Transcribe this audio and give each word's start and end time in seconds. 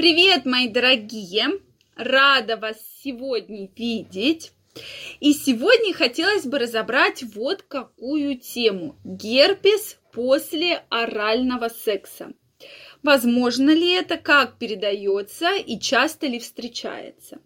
Привет, 0.00 0.46
мои 0.46 0.66
дорогие! 0.66 1.60
Рада 1.94 2.56
вас 2.56 2.78
сегодня 3.04 3.68
видеть. 3.76 4.50
И 5.20 5.34
сегодня 5.34 5.92
хотелось 5.92 6.46
бы 6.46 6.58
разобрать 6.58 7.22
вот 7.34 7.60
какую 7.60 8.38
тему. 8.38 8.96
Герпес 9.04 9.98
после 10.10 10.84
орального 10.88 11.68
секса. 11.68 12.32
Возможно 13.02 13.68
ли 13.72 13.90
это, 13.90 14.16
как 14.16 14.56
передается 14.56 15.54
и 15.56 15.78
часто 15.78 16.28
ли 16.28 16.38
встречается? 16.38 17.42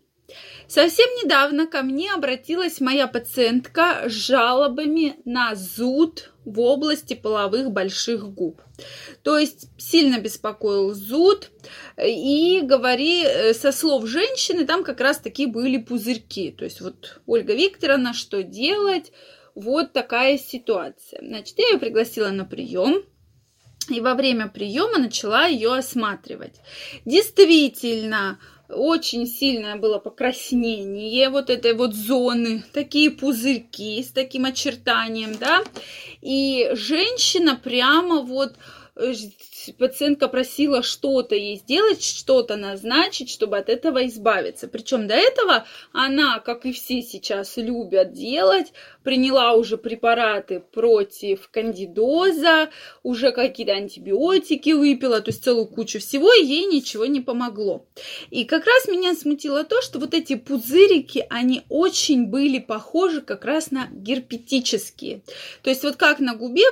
Совсем 0.66 1.08
недавно 1.22 1.66
ко 1.66 1.82
мне 1.82 2.12
обратилась 2.12 2.80
моя 2.80 3.06
пациентка 3.06 4.04
с 4.06 4.12
жалобами 4.12 5.16
на 5.24 5.54
зуд 5.54 6.32
в 6.44 6.60
области 6.60 7.14
половых 7.14 7.70
больших 7.70 8.32
губ. 8.32 8.60
То 9.22 9.38
есть 9.38 9.68
сильно 9.78 10.18
беспокоил 10.18 10.92
зуд, 10.94 11.50
и 12.02 12.60
говори, 12.62 13.24
э, 13.24 13.54
со 13.54 13.72
слов 13.72 14.06
женщины, 14.06 14.66
там 14.66 14.84
как 14.84 15.00
раз 15.00 15.18
такие 15.18 15.48
были 15.48 15.78
пузырьки. 15.78 16.50
То 16.50 16.64
есть 16.64 16.80
вот 16.80 17.20
Ольга 17.26 17.54
Викторовна, 17.54 18.12
что 18.12 18.42
делать? 18.42 19.12
Вот 19.54 19.92
такая 19.92 20.36
ситуация. 20.38 21.20
Значит, 21.22 21.58
я 21.58 21.68
ее 21.68 21.78
пригласила 21.78 22.30
на 22.30 22.44
прием. 22.44 23.04
И 23.88 24.00
во 24.00 24.14
время 24.14 24.48
приема 24.48 24.98
начала 24.98 25.46
ее 25.46 25.74
осматривать. 25.74 26.54
Действительно, 27.04 28.38
очень 28.68 29.26
сильное 29.26 29.76
было 29.76 29.98
покраснение 29.98 31.28
вот 31.28 31.50
этой 31.50 31.74
вот 31.74 31.94
зоны, 31.94 32.64
такие 32.72 33.10
пузырьки 33.10 34.02
с 34.02 34.08
таким 34.08 34.46
очертанием, 34.46 35.36
да, 35.38 35.62
и 36.22 36.70
женщина 36.72 37.60
прямо 37.62 38.20
вот 38.20 38.54
Э, 38.96 39.12
пациентка 39.72 40.28
просила 40.28 40.82
что-то 40.82 41.34
ей 41.34 41.56
сделать, 41.56 42.02
что-то 42.02 42.56
назначить, 42.56 43.30
чтобы 43.30 43.58
от 43.58 43.68
этого 43.68 44.06
избавиться. 44.06 44.68
Причем 44.68 45.06
до 45.06 45.14
этого 45.14 45.66
она, 45.92 46.40
как 46.40 46.66
и 46.66 46.72
все 46.72 47.02
сейчас 47.02 47.56
любят 47.56 48.12
делать, 48.12 48.72
приняла 49.02 49.54
уже 49.54 49.76
препараты 49.76 50.60
против 50.60 51.48
кандидоза, 51.50 52.70
уже 53.02 53.32
какие-то 53.32 53.72
антибиотики 53.74 54.70
выпила, 54.70 55.20
то 55.20 55.30
есть 55.30 55.44
целую 55.44 55.66
кучу 55.66 55.98
всего, 55.98 56.32
и 56.32 56.44
ей 56.44 56.66
ничего 56.66 57.06
не 57.06 57.20
помогло. 57.20 57.86
И 58.30 58.44
как 58.44 58.66
раз 58.66 58.88
меня 58.88 59.14
смутило 59.14 59.64
то, 59.64 59.82
что 59.82 59.98
вот 59.98 60.14
эти 60.14 60.36
пузырики, 60.36 61.26
они 61.30 61.62
очень 61.68 62.26
были 62.26 62.58
похожи 62.58 63.20
как 63.20 63.44
раз 63.44 63.70
на 63.70 63.88
герпетические. 63.92 65.22
То 65.62 65.70
есть 65.70 65.82
вот 65.82 65.96
как 65.96 66.18
на 66.18 66.34
губе 66.34 66.64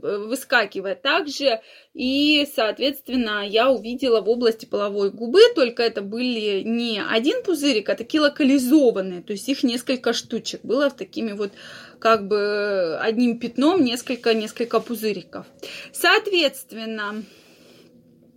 выскакивает, 0.00 1.02
так 1.02 1.28
же 1.28 1.60
и, 2.00 2.48
соответственно, 2.56 3.46
я 3.46 3.70
увидела 3.70 4.22
в 4.22 4.28
области 4.30 4.64
половой 4.64 5.10
губы, 5.10 5.40
только 5.54 5.82
это 5.82 6.00
были 6.00 6.62
не 6.62 6.98
один 6.98 7.42
пузырик, 7.42 7.90
а 7.90 7.94
такие 7.94 8.22
локализованные, 8.22 9.20
то 9.20 9.34
есть 9.34 9.46
их 9.50 9.62
несколько 9.62 10.14
штучек 10.14 10.62
было 10.62 10.88
в 10.88 10.96
такими 10.96 11.32
вот 11.32 11.52
как 11.98 12.26
бы 12.26 12.96
одним 13.02 13.38
пятном 13.38 13.84
несколько, 13.84 14.32
несколько 14.32 14.80
пузыриков. 14.80 15.44
Соответственно, 15.92 17.22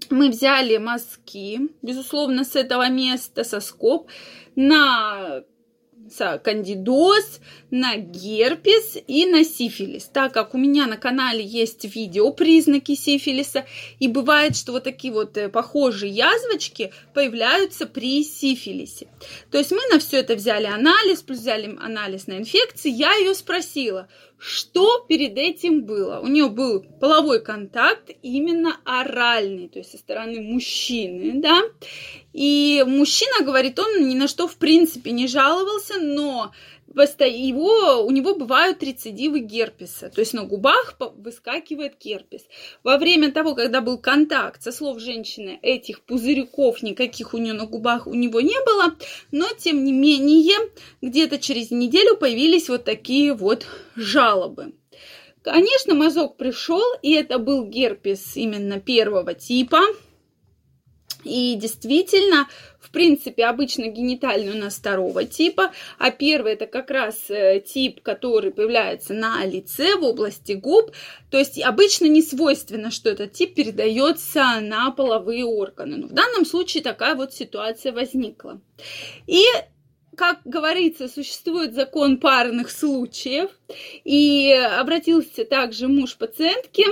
мы 0.10 0.30
взяли 0.30 0.76
мазки, 0.76 1.62
безусловно, 1.82 2.44
с 2.44 2.58
этого 2.58 2.90
места, 2.90 3.46
соскоб, 3.46 4.10
на 4.58 5.46
кандидоз, 6.44 7.40
на 7.72 7.98
герпес 7.98 8.98
и 9.08 9.26
на 9.26 9.44
сифилис. 9.44 10.06
Так 10.06 10.34
как 10.34 10.54
у 10.54 10.58
меня 10.58 10.86
на 10.86 10.98
канале 10.98 11.44
есть 11.44 11.86
видео 11.96 12.32
признаки 12.32 12.96
сифилиса, 12.96 13.66
и 14.00 14.08
бывает, 14.08 14.56
что 14.56 14.74
вот 14.74 14.84
такие 14.84 15.14
вот 15.14 15.38
э, 15.38 15.50
похожие 15.50 16.12
язвочки 16.12 16.94
появляются 17.14 17.86
при 17.86 18.24
сифилисе. 18.24 19.08
То 19.50 19.58
есть 19.58 19.72
мы 19.72 19.80
на 19.92 20.00
все 20.00 20.18
это 20.18 20.36
взяли 20.36 20.66
анализ, 20.66 21.22
плюс 21.22 21.40
взяли 21.40 21.76
анализ 21.80 22.28
на 22.28 22.38
инфекции. 22.38 22.92
Я 22.92 23.14
ее 23.16 23.34
спросила, 23.34 24.08
что 24.46 25.00
перед 25.08 25.38
этим 25.38 25.84
было? 25.84 26.20
У 26.20 26.28
нее 26.28 26.50
был 26.50 26.82
половой 27.00 27.42
контакт 27.42 28.12
именно 28.22 28.78
оральный, 28.84 29.70
то 29.70 29.80
есть 29.80 29.92
со 29.92 29.98
стороны 29.98 30.42
мужчины, 30.42 31.42
да. 31.42 31.62
И 32.34 32.84
мужчина, 32.86 33.46
говорит, 33.46 33.80
он 33.80 34.10
ни 34.10 34.16
на 34.16 34.28
что 34.28 34.48
в 34.48 34.58
принципе 34.58 35.12
не 35.12 35.28
жаловался, 35.28 35.93
но 36.00 36.52
его, 37.26 38.06
у 38.06 38.12
него 38.12 38.36
бывают 38.36 38.84
рецидивы 38.84 39.40
герпеса, 39.40 40.10
то 40.10 40.20
есть 40.20 40.34
на 40.34 40.44
губах 40.44 40.96
выскакивает 41.18 41.96
герпес. 42.00 42.44
Во 42.84 42.98
время 42.98 43.32
того, 43.32 43.56
когда 43.56 43.82
был 43.82 43.98
контакт, 43.98 44.62
со 44.62 44.72
слов 44.72 45.00
женщины, 45.00 45.60
этих 45.62 46.02
пузырьков 46.02 46.84
никаких 46.84 47.34
у 47.34 47.38
нее 47.38 47.54
на 47.54 47.66
губах 47.66 48.08
у 48.08 48.14
него 48.14 48.42
не 48.42 48.64
было, 48.66 48.96
но 49.32 49.48
тем 49.58 49.84
не 49.84 49.92
менее 49.92 50.58
где-то 51.02 51.40
через 51.40 51.72
неделю 51.72 52.18
появились 52.18 52.70
вот 52.70 52.84
такие 52.84 53.34
вот 53.34 53.66
жалобы. 53.96 54.74
Конечно, 55.42 55.94
мазок 55.94 56.38
пришел, 56.38 56.82
и 57.02 57.12
это 57.14 57.38
был 57.38 57.66
герпес 57.66 58.38
именно 58.38 58.80
первого 58.80 59.34
типа, 59.34 59.82
и 61.24 61.56
действительно, 61.56 62.48
в 62.80 62.92
принципе, 62.92 63.46
обычно 63.46 63.88
генитальный 63.88 64.54
у 64.54 64.58
нас 64.58 64.76
второго 64.76 65.26
типа, 65.26 65.72
а 65.98 66.12
первый 66.12 66.54
это 66.54 66.68
как 66.68 66.92
раз 66.92 67.16
э, 67.30 67.62
тип, 67.66 68.02
который 68.02 68.52
появляется 68.52 69.14
на 69.14 69.46
лице, 69.46 69.96
в 69.96 70.04
области 70.04 70.54
губ. 70.54 70.92
То 71.32 71.38
есть 71.38 71.62
обычно 71.62 72.06
не 72.06 72.22
свойственно, 72.22 72.92
что 72.92 73.10
этот 73.10 73.34
тип 73.34 73.56
передается 73.56 74.60
на 74.62 74.92
половые 74.92 75.46
органы. 75.46 75.98
Но 75.98 76.08
в 76.08 76.14
данном 76.14 76.46
случае 76.46 76.84
такая 76.84 77.16
вот 77.16 77.34
ситуация 77.34 77.92
возникла. 77.92 78.62
И 79.28 79.44
как 80.16 80.42
говорится, 80.46 81.08
существует 81.08 81.74
закон 81.74 82.18
парных 82.18 82.70
случаев. 82.70 83.50
И 84.04 84.52
обратился 84.52 85.46
также 85.46 85.88
муж 85.88 86.16
пациентки 86.18 86.86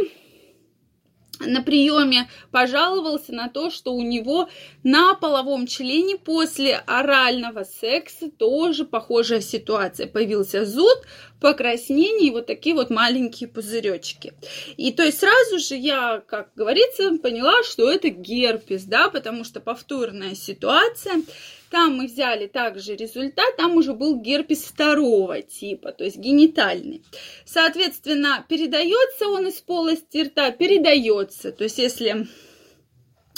на 1.46 1.62
приеме 1.62 2.30
пожаловался 2.52 3.34
на 3.34 3.50
то, 3.50 3.70
что 3.70 3.94
у 3.94 4.02
него 4.02 4.50
на 4.84 5.14
половом 5.16 5.68
члене 5.68 6.18
после 6.18 6.76
орального 6.86 7.64
секса 7.64 8.30
тоже 8.30 8.86
похожая 8.86 9.42
ситуация. 9.42 10.08
Появился 10.08 10.66
зуд, 10.66 11.00
покраснение 11.40 12.30
и 12.30 12.32
вот 12.32 12.46
такие 12.46 12.76
вот 12.76 12.90
маленькие 12.90 13.50
пузыречки. 13.50 14.34
И 14.78 14.92
то 14.92 15.04
есть 15.04 15.20
сразу 15.20 15.60
же 15.60 15.76
я, 15.76 16.22
как 16.28 16.50
говорится, 16.56 17.18
поняла, 17.18 17.64
что 17.64 17.92
это 17.92 18.10
герпес, 18.10 18.84
да, 18.84 19.10
потому 19.10 19.44
что 19.44 19.60
повторная 19.60 20.36
ситуация. 20.36 21.24
Там 21.72 21.96
мы 21.96 22.08
взяли 22.08 22.48
также 22.48 22.98
результат, 22.98 23.56
там 23.56 23.78
уже 23.78 23.94
был 23.94 24.20
герпес 24.20 24.66
второго 24.66 25.42
типа, 25.42 25.94
то 25.94 26.04
есть 26.04 26.18
генитальный. 26.18 27.02
Соответственно, 27.46 28.46
передается 28.50 29.30
он 29.30 29.48
из 29.48 29.62
полости 29.62 30.18
рта, 30.26 30.52
передается. 30.52 31.54
То 31.54 31.64
есть 31.64 31.78
если 31.78 32.28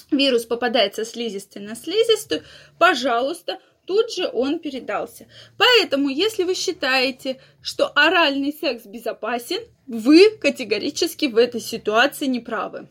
вирус 0.10 0.46
попадает 0.46 0.96
со 0.96 1.06
слизистой 1.06 1.62
на 1.62 1.76
слизистую, 1.76 2.42
пожалуйста, 2.80 3.60
тут 3.86 4.12
же 4.12 4.28
он 4.34 4.58
передался. 4.58 5.28
Поэтому, 5.60 6.10
если 6.10 6.44
вы 6.44 6.56
считаете, 6.56 7.40
что 7.62 7.90
оральный 7.90 8.52
секс 8.52 8.88
безопасен, 8.88 9.62
вы 9.86 10.32
категорически 10.38 11.28
в 11.28 11.38
этой 11.38 11.62
ситуации 11.62 12.26
не 12.26 12.40
правы. 12.40 12.88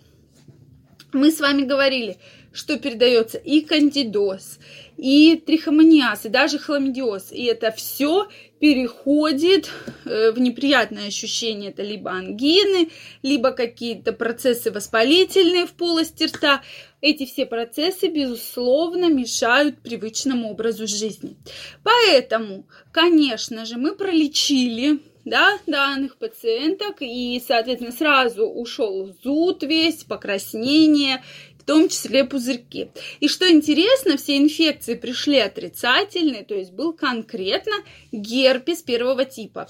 Мы 1.12 1.32
с 1.32 1.40
вами 1.40 1.62
говорили, 1.62 2.18
что 2.52 2.78
передается 2.78 3.38
и 3.38 3.60
кандидоз, 3.62 4.58
и 4.96 5.36
трихомониаз, 5.44 6.26
и 6.26 6.28
даже 6.28 6.58
хламидиоз. 6.58 7.32
И 7.32 7.44
это 7.44 7.72
все 7.72 8.28
переходит 8.60 9.68
э, 10.04 10.30
в 10.30 10.38
неприятное 10.38 11.08
ощущение. 11.08 11.70
Это 11.70 11.82
либо 11.82 12.12
ангины, 12.12 12.90
либо 13.22 13.50
какие-то 13.50 14.12
процессы 14.12 14.70
воспалительные 14.70 15.66
в 15.66 15.72
полости 15.72 16.24
рта. 16.24 16.62
Эти 17.00 17.26
все 17.26 17.46
процессы, 17.46 18.06
безусловно, 18.06 19.08
мешают 19.08 19.82
привычному 19.82 20.50
образу 20.50 20.86
жизни. 20.86 21.36
Поэтому, 21.82 22.68
конечно 22.92 23.66
же, 23.66 23.78
мы 23.78 23.96
пролечили 23.96 25.00
да, 25.24 25.58
данных 25.66 26.16
пациенток, 26.16 26.96
и, 27.00 27.40
соответственно, 27.46 27.92
сразу 27.92 28.46
ушел 28.46 29.14
зуд 29.22 29.62
весь, 29.62 30.04
покраснение, 30.04 31.22
в 31.62 31.64
том 31.64 31.88
числе 31.88 32.24
пузырьки. 32.24 32.88
И 33.20 33.28
что 33.28 33.50
интересно, 33.50 34.16
все 34.16 34.36
инфекции 34.36 34.94
пришли 34.94 35.38
отрицательные, 35.38 36.44
то 36.44 36.54
есть 36.54 36.72
был 36.72 36.92
конкретно 36.92 37.74
герпес 38.10 38.82
первого 38.82 39.24
типа. 39.24 39.68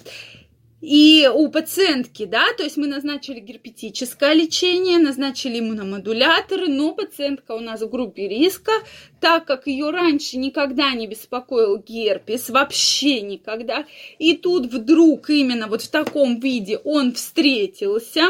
И 0.80 1.30
у 1.32 1.48
пациентки, 1.48 2.24
да, 2.24 2.44
то 2.56 2.64
есть 2.64 2.76
мы 2.76 2.88
назначили 2.88 3.38
герпетическое 3.38 4.32
лечение, 4.32 4.98
назначили 4.98 5.60
иммуномодуляторы, 5.60 6.66
но 6.66 6.92
пациентка 6.92 7.52
у 7.52 7.60
нас 7.60 7.82
в 7.82 7.88
группе 7.88 8.26
риска, 8.26 8.72
так 9.20 9.44
как 9.44 9.68
ее 9.68 9.90
раньше 9.90 10.38
никогда 10.38 10.92
не 10.92 11.06
беспокоил 11.06 11.78
герпес, 11.78 12.50
вообще 12.50 13.20
никогда. 13.20 13.86
И 14.18 14.36
тут 14.36 14.72
вдруг 14.72 15.30
именно 15.30 15.68
вот 15.68 15.82
в 15.82 15.88
таком 15.88 16.40
виде 16.40 16.78
он 16.78 17.12
встретился, 17.12 18.22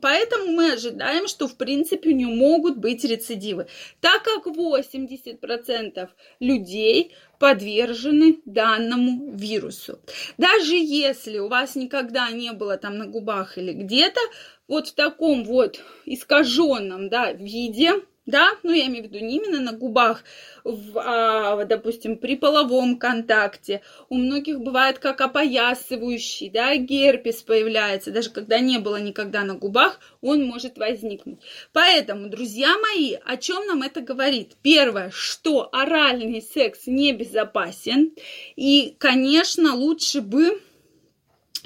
Поэтому 0.00 0.52
мы 0.52 0.72
ожидаем, 0.72 1.28
что 1.28 1.46
в 1.46 1.56
принципе 1.56 2.10
у 2.10 2.12
нее 2.12 2.28
могут 2.28 2.78
быть 2.78 3.04
рецидивы, 3.04 3.66
так 4.00 4.22
как 4.22 4.46
80% 4.46 6.08
людей 6.40 7.14
подвержены 7.38 8.40
данному 8.46 9.32
вирусу. 9.32 9.98
Даже 10.38 10.74
если 10.74 11.38
у 11.38 11.48
вас 11.48 11.74
никогда 11.74 12.30
не 12.30 12.52
было 12.52 12.78
там 12.78 12.96
на 12.96 13.06
губах 13.06 13.58
или 13.58 13.72
где-то, 13.72 14.20
вот 14.68 14.88
в 14.88 14.94
таком 14.94 15.44
вот 15.44 15.80
искаженном 16.06 17.10
да, 17.10 17.32
виде, 17.32 17.92
да, 18.26 18.52
ну 18.62 18.72
я 18.72 18.86
имею 18.86 19.04
в 19.04 19.12
виду 19.12 19.24
не 19.24 19.36
именно 19.36 19.60
на 19.60 19.72
губах, 19.72 20.24
в, 20.64 20.98
а, 20.98 21.64
допустим, 21.64 22.16
при 22.16 22.36
половом 22.36 22.98
контакте. 22.98 23.82
У 24.08 24.16
многих 24.16 24.60
бывает 24.60 24.98
как 24.98 25.20
опоясывающий, 25.20 26.48
да, 26.48 26.74
герпес 26.76 27.42
появляется, 27.42 28.10
даже 28.10 28.30
когда 28.30 28.58
не 28.60 28.78
было 28.78 29.00
никогда 29.00 29.44
на 29.44 29.54
губах, 29.54 30.00
он 30.22 30.44
может 30.46 30.78
возникнуть. 30.78 31.38
Поэтому, 31.72 32.28
друзья 32.28 32.74
мои, 32.78 33.16
о 33.24 33.36
чем 33.36 33.66
нам 33.66 33.82
это 33.82 34.00
говорит? 34.00 34.56
Первое, 34.62 35.10
что 35.12 35.68
оральный 35.72 36.40
секс 36.40 36.86
небезопасен, 36.86 38.12
и, 38.56 38.94
конечно, 38.98 39.74
лучше 39.74 40.22
бы 40.22 40.60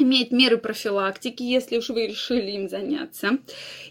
иметь 0.01 0.31
меры 0.31 0.59
профилактики, 0.59 1.43
если 1.43 1.79
уж 1.79 1.89
вы 1.91 2.07
решили 2.07 2.53
им 2.53 2.69
заняться. 2.69 3.39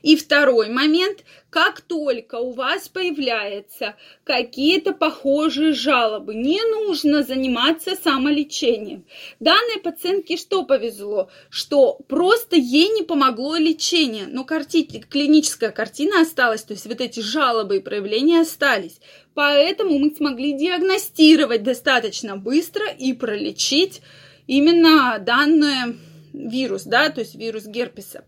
И 0.01 0.15
второй 0.15 0.69
момент, 0.69 1.24
как 1.50 1.81
только 1.81 2.36
у 2.36 2.51
вас 2.51 2.88
появляются 2.88 3.95
какие-то 4.24 4.94
похожие 4.94 5.74
жалобы, 5.74 6.36
не 6.36 6.62
нужно 6.71 7.24
заниматься 7.24 7.95
самолечением. 7.95 9.06
Данной 9.39 9.80
пациентке 9.81 10.38
что 10.38 10.63
повезло? 10.63 11.30
Что 11.50 12.00
просто 12.07 12.56
ей 12.56 12.89
не 12.89 13.04
помогло 13.04 13.56
лечение, 13.56 14.27
но 14.27 14.44
карти... 14.44 14.83
клиническая 14.83 15.71
картина 15.71 16.21
осталась, 16.21 16.63
то 16.63 16.74
есть 16.74 16.86
вот 16.86 17.01
эти 17.01 17.19
жалобы 17.19 17.77
и 17.77 17.81
проявления 17.81 18.42
остались. 18.42 19.00
Поэтому 19.33 20.00
мы 20.00 20.15
смогли 20.15 20.54
диагностировать 20.54 21.63
достаточно 21.63 22.38
быстро 22.38 22.88
и 22.88 23.13
пролечить 23.13 24.01
именно 24.47 25.19
данное 25.19 25.95
вирус, 26.38 26.83
да, 26.83 27.09
то 27.09 27.21
есть 27.21 27.35
вирус 27.35 27.65
герпеса. 27.65 28.23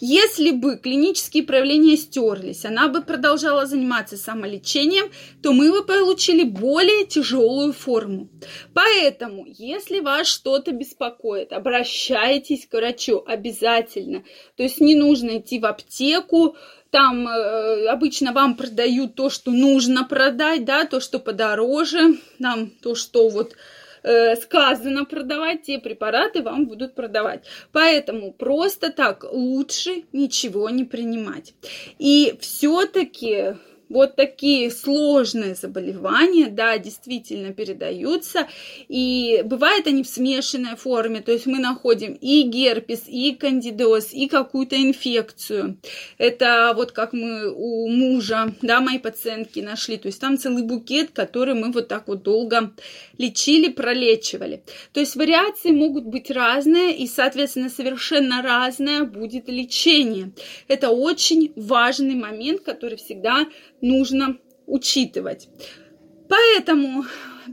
Если 0.00 0.50
бы 0.50 0.76
клинические 0.76 1.44
проявления 1.44 1.96
стерлись, 1.96 2.64
она 2.64 2.88
бы 2.88 3.02
продолжала 3.02 3.66
заниматься 3.66 4.16
самолечением, 4.16 5.10
то 5.42 5.52
мы 5.52 5.70
бы 5.70 5.84
получили 5.84 6.44
более 6.44 7.06
тяжелую 7.06 7.72
форму. 7.72 8.28
Поэтому, 8.74 9.44
если 9.46 10.00
вас 10.00 10.26
что-то 10.26 10.72
беспокоит, 10.72 11.52
обращайтесь 11.52 12.66
к 12.66 12.74
врачу 12.74 13.22
обязательно. 13.26 14.24
То 14.56 14.62
есть 14.62 14.80
не 14.80 14.94
нужно 14.94 15.38
идти 15.38 15.58
в 15.58 15.66
аптеку, 15.66 16.56
там 16.90 17.26
э, 17.26 17.86
обычно 17.88 18.32
вам 18.32 18.54
продают 18.54 19.14
то, 19.14 19.30
что 19.30 19.50
нужно 19.50 20.04
продать, 20.04 20.66
да, 20.66 20.84
то, 20.84 21.00
что 21.00 21.18
подороже, 21.18 22.18
там 22.38 22.70
то, 22.82 22.94
что 22.94 23.30
вот 23.30 23.54
сказано 24.02 25.04
продавать, 25.04 25.62
те 25.62 25.78
препараты 25.78 26.42
вам 26.42 26.66
будут 26.66 26.94
продавать. 26.94 27.44
Поэтому 27.72 28.32
просто 28.32 28.90
так 28.90 29.24
лучше 29.32 30.04
ничего 30.12 30.70
не 30.70 30.84
принимать. 30.84 31.54
И 31.98 32.36
все-таки 32.40 33.54
вот 33.92 34.16
такие 34.16 34.70
сложные 34.70 35.54
заболевания, 35.54 36.48
да, 36.48 36.78
действительно 36.78 37.52
передаются, 37.52 38.48
и 38.88 39.42
бывает 39.44 39.86
они 39.86 40.02
в 40.02 40.08
смешанной 40.08 40.76
форме, 40.76 41.20
то 41.20 41.32
есть 41.32 41.46
мы 41.46 41.58
находим 41.58 42.14
и 42.14 42.42
герпес, 42.42 43.02
и 43.06 43.34
кандидоз, 43.34 44.12
и 44.12 44.28
какую-то 44.28 44.76
инфекцию. 44.76 45.78
Это 46.18 46.72
вот 46.74 46.92
как 46.92 47.12
мы 47.12 47.52
у 47.52 47.88
мужа, 47.88 48.54
да, 48.62 48.80
моей 48.80 48.98
пациентки 48.98 49.60
нашли, 49.60 49.96
то 49.96 50.08
есть 50.08 50.20
там 50.20 50.38
целый 50.38 50.62
букет, 50.62 51.10
который 51.10 51.54
мы 51.54 51.70
вот 51.70 51.88
так 51.88 52.08
вот 52.08 52.22
долго 52.22 52.72
лечили, 53.18 53.68
пролечивали. 53.68 54.62
То 54.92 55.00
есть 55.00 55.16
вариации 55.16 55.70
могут 55.70 56.04
быть 56.06 56.30
разные, 56.30 56.96
и, 56.96 57.06
соответственно, 57.06 57.68
совершенно 57.68 58.42
разное 58.42 59.04
будет 59.04 59.48
лечение. 59.48 60.32
Это 60.68 60.90
очень 60.90 61.52
важный 61.56 62.14
момент, 62.14 62.62
который 62.62 62.96
всегда 62.96 63.46
нужно 63.82 64.38
учитывать. 64.66 65.48
Поэтому 66.28 67.04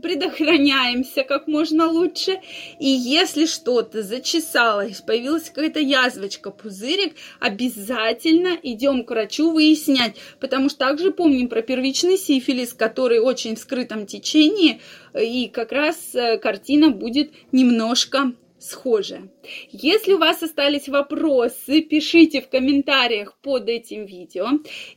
предохраняемся 0.02 1.24
как 1.24 1.48
можно 1.48 1.88
лучше. 1.88 2.40
И 2.80 2.88
если 2.88 3.46
что-то 3.46 4.04
зачесалось, 4.04 5.02
появилась 5.02 5.50
какая-то 5.50 5.80
язвочка, 5.80 6.52
пузырик, 6.52 7.16
обязательно 7.40 8.58
идем 8.62 9.04
к 9.04 9.10
врачу 9.10 9.52
выяснять. 9.52 10.16
Потому 10.40 10.70
что 10.70 10.80
также 10.80 11.12
помним 11.12 11.50
про 11.50 11.62
первичный 11.62 12.18
сифилис, 12.18 12.74
который 12.74 13.20
очень 13.20 13.56
в 13.56 13.60
скрытом 13.60 14.06
течении, 14.06 14.80
и 15.20 15.48
как 15.48 15.72
раз 15.72 16.14
э, 16.14 16.38
картина 16.38 16.92
будет 16.92 17.32
немножко 17.52 18.34
схожее. 18.60 19.32
Если 19.72 20.14
у 20.14 20.18
вас 20.18 20.44
остались 20.44 20.88
вопросы, 20.90 21.82
пишите 21.82 22.42
в 22.42 22.50
комментариях 22.50 23.38
под 23.42 23.70
этим 23.70 24.06
видео. 24.06 24.48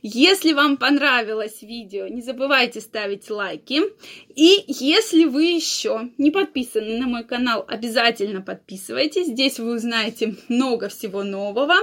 Если 0.01 0.53
вам 0.53 0.77
понравилось 0.77 1.61
видео, 1.61 2.07
не 2.07 2.21
забывайте 2.21 2.81
ставить 2.81 3.29
лайки. 3.29 3.81
И 4.35 4.63
если 4.67 5.25
вы 5.25 5.45
еще 5.45 6.09
не 6.17 6.31
подписаны 6.31 6.97
на 6.97 7.07
мой 7.07 7.23
канал, 7.23 7.65
обязательно 7.67 8.41
подписывайтесь. 8.41 9.27
Здесь 9.27 9.59
вы 9.59 9.75
узнаете 9.75 10.35
много 10.49 10.89
всего 10.89 11.23
нового. 11.23 11.75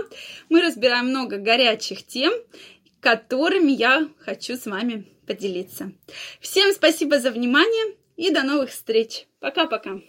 Мы 0.49 0.61
разбираем 0.61 1.07
много 1.07 1.39
горячих 1.39 2.07
тем, 2.07 2.33
которыми 3.01 3.73
я 3.73 4.09
хочу 4.19 4.57
с 4.57 4.67
вами 4.67 5.07
поделиться. 5.27 5.93
Всем 6.41 6.73
спасибо 6.73 7.19
за 7.19 7.31
внимание 7.31 7.95
и 8.17 8.31
до 8.31 8.43
новых 8.43 8.71
встреч. 8.71 9.27
Пока-пока. 9.41 10.01